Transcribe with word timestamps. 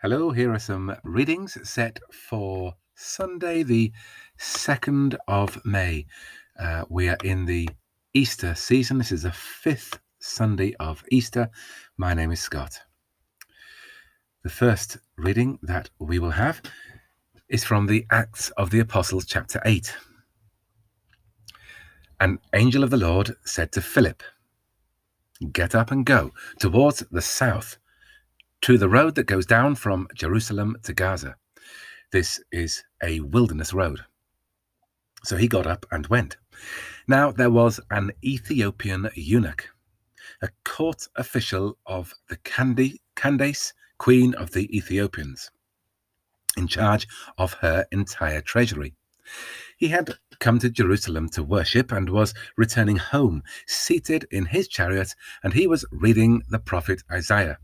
Hello, 0.00 0.30
here 0.30 0.52
are 0.52 0.60
some 0.60 0.94
readings 1.02 1.58
set 1.68 1.98
for 2.12 2.76
Sunday, 2.94 3.64
the 3.64 3.90
2nd 4.38 5.16
of 5.26 5.60
May. 5.64 6.06
Uh, 6.56 6.84
we 6.88 7.08
are 7.08 7.16
in 7.24 7.46
the 7.46 7.68
Easter 8.14 8.54
season. 8.54 8.98
This 8.98 9.10
is 9.10 9.24
the 9.24 9.32
fifth 9.32 9.98
Sunday 10.20 10.72
of 10.78 11.02
Easter. 11.10 11.50
My 11.96 12.14
name 12.14 12.30
is 12.30 12.38
Scott. 12.38 12.78
The 14.44 14.50
first 14.50 14.98
reading 15.16 15.58
that 15.62 15.90
we 15.98 16.20
will 16.20 16.30
have 16.30 16.62
is 17.48 17.64
from 17.64 17.86
the 17.86 18.06
Acts 18.08 18.50
of 18.50 18.70
the 18.70 18.78
Apostles, 18.78 19.26
chapter 19.26 19.60
8. 19.64 19.96
An 22.20 22.38
angel 22.54 22.84
of 22.84 22.90
the 22.90 22.96
Lord 22.96 23.34
said 23.44 23.72
to 23.72 23.80
Philip, 23.80 24.22
Get 25.50 25.74
up 25.74 25.90
and 25.90 26.06
go 26.06 26.30
towards 26.60 27.00
the 27.10 27.20
south 27.20 27.78
to 28.62 28.76
the 28.76 28.88
road 28.88 29.14
that 29.14 29.26
goes 29.26 29.46
down 29.46 29.74
from 29.74 30.08
Jerusalem 30.14 30.76
to 30.82 30.92
Gaza. 30.92 31.36
This 32.10 32.42
is 32.50 32.82
a 33.02 33.20
wilderness 33.20 33.72
road. 33.72 34.00
So 35.24 35.36
he 35.36 35.48
got 35.48 35.66
up 35.66 35.86
and 35.90 36.06
went. 36.06 36.36
Now 37.06 37.30
there 37.30 37.50
was 37.50 37.80
an 37.90 38.12
Ethiopian 38.24 39.10
eunuch, 39.14 39.68
a 40.42 40.48
court 40.64 41.06
official 41.16 41.78
of 41.86 42.14
the 42.28 42.36
Candace, 43.16 43.72
queen 43.98 44.34
of 44.34 44.52
the 44.52 44.76
Ethiopians, 44.76 45.50
in 46.56 46.66
charge 46.66 47.06
of 47.36 47.54
her 47.54 47.86
entire 47.92 48.40
treasury. 48.40 48.94
He 49.76 49.88
had 49.88 50.14
come 50.40 50.58
to 50.60 50.70
Jerusalem 50.70 51.28
to 51.30 51.42
worship 51.42 51.92
and 51.92 52.08
was 52.08 52.34
returning 52.56 52.96
home, 52.96 53.42
seated 53.66 54.26
in 54.30 54.46
his 54.46 54.68
chariot, 54.68 55.14
and 55.42 55.52
he 55.52 55.66
was 55.66 55.84
reading 55.92 56.42
the 56.48 56.58
prophet 56.58 57.02
Isaiah. 57.10 57.58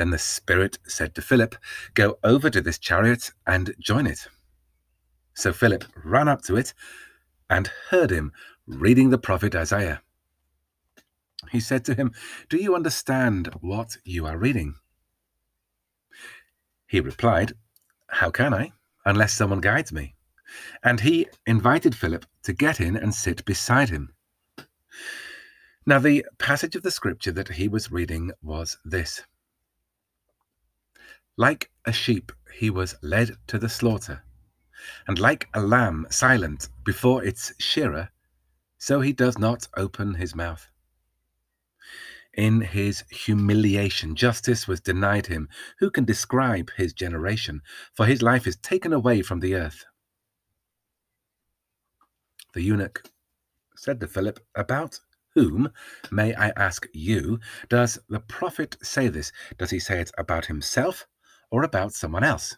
Then 0.00 0.08
the 0.08 0.18
Spirit 0.18 0.78
said 0.86 1.14
to 1.14 1.20
Philip, 1.20 1.56
Go 1.92 2.18
over 2.24 2.48
to 2.48 2.62
this 2.62 2.78
chariot 2.78 3.32
and 3.46 3.74
join 3.78 4.06
it. 4.06 4.28
So 5.34 5.52
Philip 5.52 5.84
ran 6.02 6.26
up 6.26 6.40
to 6.44 6.56
it 6.56 6.72
and 7.50 7.70
heard 7.90 8.10
him 8.10 8.32
reading 8.66 9.10
the 9.10 9.18
prophet 9.18 9.54
Isaiah. 9.54 10.00
He 11.50 11.60
said 11.60 11.84
to 11.84 11.94
him, 11.94 12.12
Do 12.48 12.56
you 12.56 12.74
understand 12.74 13.50
what 13.60 13.98
you 14.02 14.24
are 14.24 14.38
reading? 14.38 14.76
He 16.86 17.00
replied, 17.00 17.52
How 18.06 18.30
can 18.30 18.54
I, 18.54 18.72
unless 19.04 19.34
someone 19.34 19.60
guides 19.60 19.92
me? 19.92 20.14
And 20.82 21.00
he 21.00 21.26
invited 21.44 21.94
Philip 21.94 22.24
to 22.44 22.54
get 22.54 22.80
in 22.80 22.96
and 22.96 23.14
sit 23.14 23.44
beside 23.44 23.90
him. 23.90 24.14
Now, 25.84 25.98
the 25.98 26.24
passage 26.38 26.74
of 26.74 26.84
the 26.84 26.90
scripture 26.90 27.32
that 27.32 27.48
he 27.48 27.68
was 27.68 27.92
reading 27.92 28.32
was 28.40 28.78
this 28.82 29.24
like 31.40 31.70
a 31.86 31.92
sheep, 31.92 32.32
he 32.52 32.68
was 32.68 32.94
led 33.00 33.34
to 33.46 33.58
the 33.58 33.68
slaughter, 33.70 34.22
and 35.08 35.18
like 35.18 35.48
a 35.54 35.62
lamb 35.62 36.06
silent 36.10 36.68
before 36.84 37.24
its 37.24 37.54
shearer, 37.58 38.10
so 38.76 39.00
he 39.00 39.14
does 39.14 39.38
not 39.38 39.66
open 39.74 40.12
his 40.12 40.34
mouth. 40.34 40.68
In 42.34 42.60
his 42.60 43.04
humiliation, 43.10 44.16
justice 44.16 44.68
was 44.68 44.82
denied 44.82 45.28
him. 45.28 45.48
Who 45.78 45.90
can 45.90 46.04
describe 46.04 46.72
his 46.76 46.92
generation? 46.92 47.62
For 47.94 48.04
his 48.04 48.20
life 48.20 48.46
is 48.46 48.56
taken 48.56 48.92
away 48.92 49.22
from 49.22 49.40
the 49.40 49.54
earth. 49.54 49.86
The 52.52 52.60
eunuch 52.60 53.02
said 53.76 53.98
to 54.00 54.06
Philip, 54.06 54.40
About 54.54 55.00
whom, 55.34 55.72
may 56.10 56.34
I 56.34 56.50
ask 56.50 56.86
you, 56.92 57.40
does 57.70 57.98
the 58.10 58.20
prophet 58.20 58.76
say 58.82 59.08
this? 59.08 59.32
Does 59.56 59.70
he 59.70 59.78
say 59.78 60.00
it 60.00 60.10
about 60.18 60.44
himself 60.44 61.06
or 61.50 61.62
about 61.62 61.92
someone 61.92 62.24
else. 62.24 62.56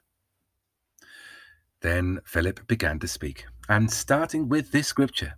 Then 1.81 2.21
Philip 2.25 2.67
began 2.69 2.99
to 3.01 3.09
speak, 3.09 3.45
and 3.69 3.91
starting 3.91 4.49
with 4.49 4.71
this 4.71 4.87
scripture, 4.87 5.35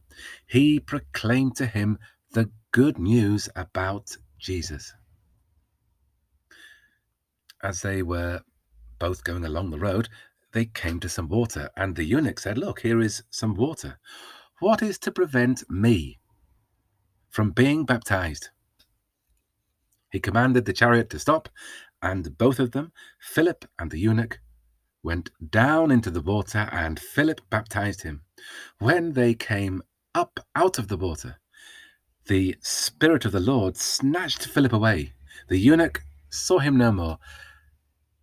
he 0.46 0.78
proclaimed 0.78 1.56
to 1.56 1.66
him 1.66 1.98
the 2.32 2.50
good 2.72 2.98
news 2.98 3.48
about 3.56 4.16
Jesus. 4.38 4.92
As 7.62 7.80
they 7.80 8.02
were 8.02 8.42
both 8.98 9.24
going 9.24 9.44
along 9.44 9.70
the 9.70 9.78
road, 9.78 10.08
they 10.52 10.66
came 10.66 11.00
to 11.00 11.08
some 11.08 11.28
water, 11.28 11.70
and 11.76 11.96
the 11.96 12.04
eunuch 12.04 12.38
said, 12.38 12.58
Look, 12.58 12.80
here 12.80 13.00
is 13.00 13.22
some 13.30 13.54
water. 13.54 13.98
What 14.60 14.82
is 14.82 14.98
to 15.00 15.10
prevent 15.10 15.68
me 15.70 16.18
from 17.30 17.50
being 17.50 17.84
baptized? 17.84 18.50
He 20.10 20.20
commanded 20.20 20.64
the 20.64 20.72
chariot 20.72 21.10
to 21.10 21.18
stop, 21.18 21.48
and 22.04 22.36
both 22.36 22.60
of 22.60 22.72
them, 22.72 22.92
Philip 23.18 23.64
and 23.78 23.90
the 23.90 23.98
eunuch, 23.98 24.38
went 25.02 25.30
down 25.50 25.90
into 25.90 26.10
the 26.10 26.20
water, 26.20 26.68
and 26.70 27.00
Philip 27.00 27.40
baptized 27.48 28.02
him. 28.02 28.22
When 28.78 29.14
they 29.14 29.32
came 29.32 29.82
up 30.14 30.38
out 30.54 30.78
of 30.78 30.88
the 30.88 30.98
water, 30.98 31.40
the 32.26 32.56
Spirit 32.60 33.24
of 33.24 33.32
the 33.32 33.40
Lord 33.40 33.78
snatched 33.78 34.46
Philip 34.46 34.74
away. 34.74 35.14
The 35.48 35.56
eunuch 35.56 36.02
saw 36.28 36.58
him 36.58 36.76
no 36.76 36.92
more 36.92 37.18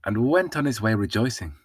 and 0.05 0.29
went 0.29 0.55
on 0.55 0.65
his 0.65 0.79
way 0.79 0.93
rejoicing. 0.93 1.55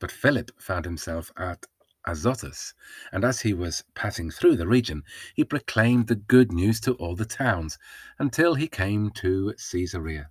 But 0.00 0.10
Philip 0.10 0.50
found 0.58 0.86
himself 0.86 1.32
at 1.36 1.66
Azotus, 2.06 2.72
and 3.12 3.24
as 3.24 3.40
he 3.40 3.52
was 3.52 3.84
passing 3.94 4.30
through 4.30 4.56
the 4.56 4.66
region, 4.66 5.02
he 5.34 5.44
proclaimed 5.44 6.06
the 6.06 6.14
good 6.16 6.50
news 6.50 6.80
to 6.80 6.94
all 6.94 7.14
the 7.14 7.26
towns 7.26 7.78
until 8.18 8.54
he 8.54 8.68
came 8.68 9.10
to 9.10 9.52
Caesarea. 9.70 10.30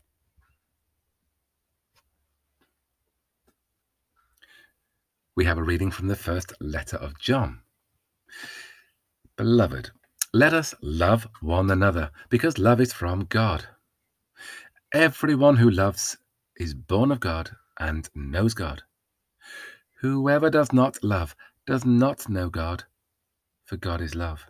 We 5.35 5.43
have 5.43 5.57
a 5.57 5.63
reading 5.63 5.91
from 5.91 6.07
the 6.07 6.15
first 6.15 6.53
letter 6.61 6.95
of 6.95 7.19
John. 7.19 7.59
Beloved, 9.35 9.91
let 10.33 10.53
us 10.53 10.73
love 10.81 11.27
one 11.41 11.69
another, 11.69 12.11
because 12.29 12.57
love 12.57 12.79
is 12.79 12.93
from 12.93 13.25
God. 13.25 13.65
Everyone 14.93 15.57
who 15.57 15.69
loves 15.69 16.17
is 16.55 16.73
born 16.73 17.11
of 17.11 17.19
God 17.19 17.51
and 17.79 18.09
knows 18.15 18.53
God. 18.53 18.83
Whoever 19.99 20.49
does 20.49 20.71
not 20.71 21.03
love 21.03 21.35
does 21.67 21.83
not 21.83 22.29
know 22.29 22.49
God, 22.49 22.85
for 23.65 23.75
God 23.75 23.99
is 23.99 24.15
love. 24.15 24.45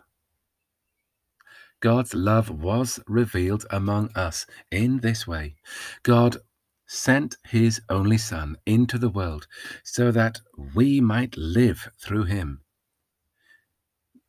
God's 1.80 2.14
love 2.14 2.48
was 2.48 3.00
revealed 3.08 3.66
among 3.70 4.10
us 4.14 4.46
in 4.70 5.00
this 5.00 5.26
way 5.26 5.56
God 6.02 6.38
sent 6.86 7.36
his 7.44 7.80
only 7.88 8.18
Son 8.18 8.56
into 8.66 8.98
the 8.98 9.08
world 9.08 9.46
so 9.84 10.10
that 10.12 10.40
we 10.74 11.00
might 11.00 11.36
live 11.36 11.88
through 12.00 12.24
him. 12.24 12.60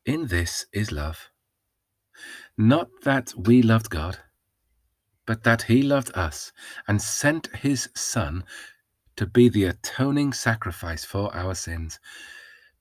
In 0.04 0.26
this 0.26 0.66
is 0.72 0.90
love. 0.90 1.30
Not 2.56 2.88
that 3.04 3.32
we 3.36 3.62
loved 3.62 3.90
God, 3.90 4.18
but 5.26 5.44
that 5.44 5.62
he 5.62 5.82
loved 5.82 6.10
us 6.16 6.52
and 6.88 7.00
sent 7.00 7.54
his 7.56 7.88
Son 7.94 8.44
to 9.16 9.26
be 9.26 9.48
the 9.48 9.64
atoning 9.64 10.32
sacrifice 10.32 11.04
for 11.04 11.34
our 11.36 11.54
sins. 11.54 12.00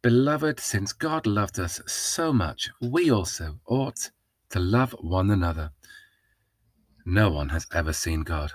Beloved, 0.02 0.60
since 0.60 0.94
God 0.94 1.28
loved 1.28 1.60
us 1.60 1.82
so 1.88 2.32
much, 2.32 2.70
we 2.82 3.12
also 3.12 3.60
ought 3.68 4.12
to 4.52 4.60
love 4.60 4.96
one 5.02 5.30
another. 5.32 5.72
No 7.06 7.30
one 7.30 7.50
has 7.50 7.68
ever 7.74 7.92
seen 7.92 8.22
God. 8.22 8.54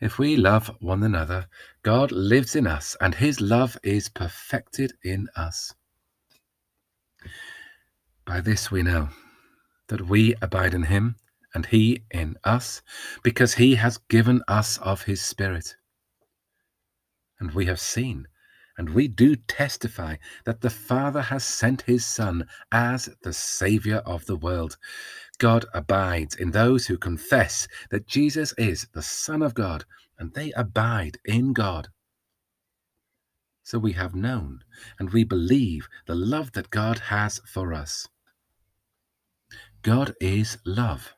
If 0.00 0.18
we 0.18 0.36
love 0.36 0.74
one 0.80 1.02
another, 1.02 1.46
God 1.82 2.10
lives 2.10 2.56
in 2.56 2.66
us 2.66 2.96
and 3.00 3.14
his 3.14 3.40
love 3.40 3.76
is 3.82 4.08
perfected 4.08 4.94
in 5.04 5.28
us. 5.36 5.74
By 8.24 8.40
this 8.40 8.70
we 8.70 8.82
know 8.82 9.10
that 9.88 10.08
we 10.08 10.34
abide 10.40 10.72
in 10.72 10.84
him 10.84 11.16
and 11.54 11.66
he 11.66 12.04
in 12.12 12.36
us, 12.44 12.80
because 13.24 13.54
he 13.54 13.74
has 13.74 13.98
given 14.08 14.40
us 14.46 14.78
of 14.78 15.02
his 15.02 15.20
Spirit. 15.20 15.74
And 17.40 17.50
we 17.52 17.66
have 17.66 17.80
seen 17.80 18.28
and 18.78 18.88
we 18.90 19.08
do 19.08 19.36
testify 19.36 20.16
that 20.46 20.62
the 20.62 20.70
Father 20.70 21.20
has 21.20 21.44
sent 21.44 21.82
his 21.82 22.06
Son 22.06 22.46
as 22.72 23.10
the 23.22 23.32
Saviour 23.32 23.98
of 23.98 24.24
the 24.24 24.36
world. 24.36 24.78
God 25.40 25.64
abides 25.72 26.36
in 26.36 26.50
those 26.50 26.86
who 26.86 26.98
confess 26.98 27.66
that 27.90 28.06
Jesus 28.06 28.52
is 28.58 28.86
the 28.92 29.02
Son 29.02 29.40
of 29.40 29.54
God, 29.54 29.86
and 30.18 30.34
they 30.34 30.52
abide 30.52 31.16
in 31.24 31.54
God. 31.54 31.88
So 33.62 33.78
we 33.78 33.92
have 33.92 34.14
known 34.14 34.60
and 34.98 35.10
we 35.10 35.24
believe 35.24 35.88
the 36.06 36.14
love 36.14 36.52
that 36.52 36.68
God 36.68 36.98
has 36.98 37.40
for 37.46 37.72
us. 37.72 38.06
God 39.82 40.14
is 40.20 40.58
love, 40.66 41.14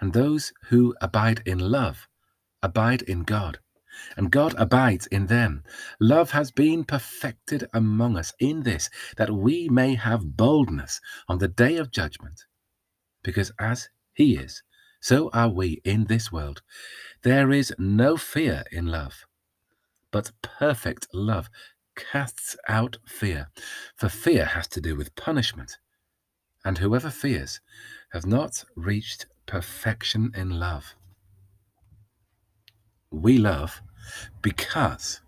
and 0.00 0.12
those 0.12 0.52
who 0.64 0.94
abide 1.00 1.42
in 1.46 1.58
love 1.58 2.06
abide 2.62 3.00
in 3.02 3.22
God 3.22 3.58
and 4.16 4.30
God 4.30 4.54
abides 4.58 5.06
in 5.08 5.26
them. 5.26 5.64
Love 6.00 6.30
has 6.30 6.50
been 6.50 6.84
perfected 6.84 7.68
among 7.72 8.16
us 8.16 8.32
in 8.38 8.62
this, 8.62 8.90
that 9.16 9.30
we 9.30 9.68
may 9.68 9.94
have 9.94 10.36
boldness 10.36 11.00
on 11.28 11.38
the 11.38 11.48
day 11.48 11.76
of 11.76 11.90
judgment, 11.90 12.44
because 13.28 13.52
as 13.58 13.90
He 14.14 14.36
is, 14.36 14.62
So 15.00 15.28
are 15.34 15.50
we 15.50 15.82
in 15.84 16.06
this 16.06 16.32
world. 16.32 16.62
There 17.24 17.52
is 17.52 17.74
no 17.78 18.16
fear 18.16 18.64
in 18.72 18.86
love, 18.86 19.26
but 20.10 20.32
perfect 20.40 21.06
love 21.12 21.50
casts 21.94 22.56
out 22.68 22.96
fear, 23.06 23.50
for 23.96 24.08
fear 24.08 24.46
has 24.46 24.66
to 24.68 24.80
do 24.80 24.96
with 24.96 25.14
punishment. 25.14 25.76
And 26.64 26.78
whoever 26.78 27.10
fears 27.10 27.60
has 28.12 28.24
not 28.24 28.64
reached 28.74 29.26
perfection 29.44 30.32
in 30.34 30.58
love. 30.58 30.94
We 33.10 33.36
love 33.36 33.82
because 34.40 35.20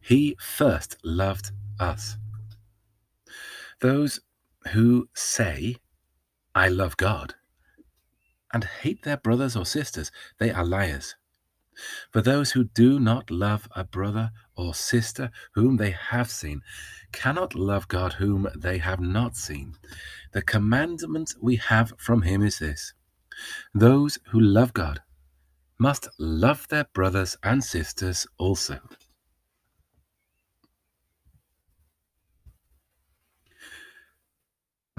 he 0.00 0.36
first 0.38 0.98
loved 1.02 1.50
us. 1.80 2.16
Those 3.80 4.20
who 4.68 5.08
say, 5.14 5.78
I 6.54 6.68
love 6.68 6.96
God, 6.96 7.34
and 8.52 8.64
hate 8.64 9.02
their 9.02 9.16
brothers 9.16 9.56
or 9.56 9.64
sisters, 9.64 10.10
they 10.38 10.50
are 10.50 10.64
liars. 10.64 11.16
For 12.12 12.20
those 12.20 12.52
who 12.52 12.64
do 12.64 13.00
not 13.00 13.30
love 13.30 13.68
a 13.74 13.84
brother 13.84 14.32
or 14.56 14.74
sister 14.74 15.30
whom 15.54 15.76
they 15.76 15.92
have 15.92 16.30
seen 16.30 16.62
cannot 17.12 17.54
love 17.54 17.88
God 17.88 18.14
whom 18.14 18.48
they 18.56 18.78
have 18.78 19.00
not 19.00 19.36
seen. 19.36 19.76
The 20.32 20.42
commandment 20.42 21.34
we 21.40 21.56
have 21.56 21.92
from 21.96 22.22
him 22.22 22.42
is 22.42 22.58
this 22.58 22.92
those 23.72 24.18
who 24.30 24.40
love 24.40 24.74
God 24.74 25.00
must 25.78 26.08
love 26.18 26.68
their 26.68 26.84
brothers 26.92 27.38
and 27.42 27.64
sisters 27.64 28.26
also. 28.36 28.80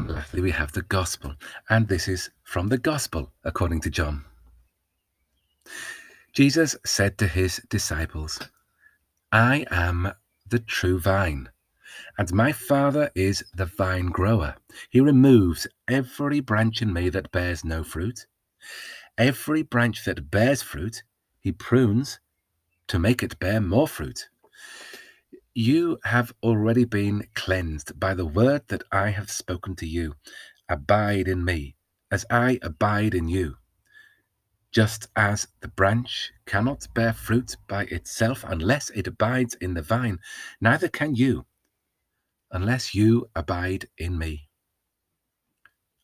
Lastly, 0.07 0.42
we 0.42 0.51
have 0.51 0.71
the 0.71 0.81
gospel, 0.81 1.36
and 1.69 1.88
this 1.88 2.07
is 2.07 2.30
from 2.44 2.69
the 2.69 2.77
gospel 2.77 3.31
according 3.44 3.81
to 3.81 3.89
John. 3.89 4.25
Jesus 6.33 6.75
said 6.86 7.18
to 7.18 7.27
his 7.27 7.62
disciples, 7.69 8.39
I 9.31 9.65
am 9.69 10.13
the 10.48 10.59
true 10.59 11.00
vine, 11.00 11.50
and 12.18 12.31
my 12.33 12.51
Father 12.51 13.12
is 13.15 13.44
the 13.53 13.65
vine 13.65 14.07
grower. 14.07 14.56
He 14.89 15.00
removes 15.00 15.68
every 15.88 16.39
branch 16.39 16.81
in 16.81 16.94
me 16.94 17.09
that 17.09 17.31
bears 17.31 17.63
no 17.63 17.83
fruit. 17.83 18.25
Every 19.18 19.62
branch 19.62 20.06
that 20.06 20.31
bears 20.31 20.62
fruit, 20.62 21.03
he 21.39 21.51
prunes 21.51 22.19
to 22.88 23.00
make 23.00 23.24
it 23.24 23.39
bear 23.39 23.62
more 23.62 23.88
fruit. 23.88 24.30
You 25.53 26.00
have 26.06 26.33
already 26.42 26.86
been 26.86 27.27
cleansed 27.36 28.00
by 28.00 28.13
the 28.13 28.25
word 28.25 28.63
that 28.69 28.83
I 28.92 29.09
have 29.09 29.30
spoken 29.30 29.75
to 29.77 29.86
you. 29.86 30.15
Abide 30.69 31.27
in 31.27 31.44
me, 31.44 31.75
as 32.09 32.25
I 32.30 32.59
abide 32.62 33.13
in 33.13 33.27
you. 33.27 33.57
Just 34.71 35.07
as 35.18 35.50
the 35.59 35.68
branch 35.68 36.31
cannot 36.45 36.88
bear 36.94 37.12
fruit 37.12 37.57
by 37.68 37.83
itself 37.86 38.45
unless 38.48 38.89
it 38.92 39.07
abides 39.07 39.56
in 39.56 39.74
the 39.74 39.81
vine, 39.81 40.19
neither 40.62 40.88
can 40.88 41.15
you 41.15 41.45
unless 42.51 42.95
you 42.95 43.30
abide 43.36 43.88
in 43.98 44.18
me. 44.18 44.50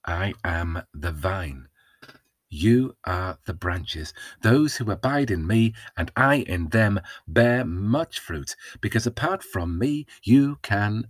I 0.05 0.33
am 0.44 0.81
the 0.94 1.11
vine. 1.11 1.67
You 2.49 2.95
are 3.03 3.39
the 3.45 3.53
branches. 3.53 4.13
Those 4.41 4.77
who 4.77 4.89
abide 4.89 5.29
in 5.31 5.45
me 5.45 5.73
and 5.97 6.11
I 6.15 6.35
in 6.35 6.69
them 6.69 7.01
bear 7.27 7.65
much 7.65 8.19
fruit, 8.19 8.55
because 8.79 9.05
apart 9.05 9.44
from 9.44 9.77
me 9.77 10.05
you 10.23 10.57
can 10.61 11.07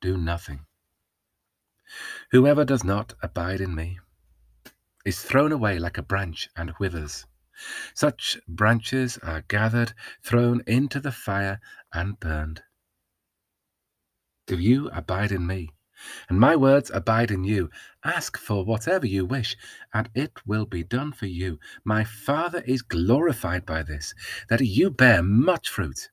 do 0.00 0.16
nothing. 0.16 0.66
Whoever 2.30 2.64
does 2.64 2.82
not 2.82 3.14
abide 3.22 3.60
in 3.60 3.74
me 3.74 4.00
is 5.04 5.22
thrown 5.22 5.52
away 5.52 5.78
like 5.78 5.98
a 5.98 6.02
branch 6.02 6.48
and 6.56 6.72
withers. 6.78 7.26
Such 7.94 8.38
branches 8.48 9.18
are 9.18 9.42
gathered, 9.42 9.92
thrown 10.22 10.62
into 10.66 11.00
the 11.00 11.12
fire, 11.12 11.60
and 11.92 12.18
burned. 12.18 12.62
If 14.48 14.58
you 14.58 14.88
abide 14.90 15.32
in 15.32 15.46
me, 15.46 15.70
and 16.28 16.38
my 16.38 16.56
words 16.56 16.90
abide 16.92 17.30
in 17.30 17.44
you, 17.44 17.70
ask 18.04 18.36
for 18.36 18.64
whatever 18.64 19.06
you 19.06 19.24
wish, 19.24 19.56
and 19.92 20.08
it 20.14 20.46
will 20.46 20.66
be 20.66 20.82
done 20.82 21.12
for 21.12 21.26
you. 21.26 21.58
My 21.84 22.04
Father 22.04 22.62
is 22.66 22.82
glorified 22.82 23.66
by 23.66 23.82
this, 23.82 24.14
that 24.48 24.60
you 24.60 24.90
bear 24.90 25.22
much 25.22 25.68
fruit, 25.68 26.10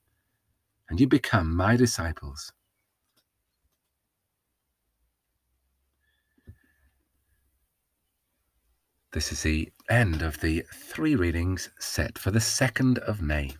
and 0.88 1.00
you 1.00 1.06
become 1.06 1.54
my 1.54 1.76
disciples. 1.76 2.52
This 9.12 9.32
is 9.32 9.42
the 9.42 9.72
end 9.88 10.22
of 10.22 10.40
the 10.40 10.64
three 10.72 11.16
readings 11.16 11.68
set 11.80 12.16
for 12.16 12.30
the 12.30 12.38
2nd 12.38 12.98
of 12.98 13.20
May. 13.20 13.56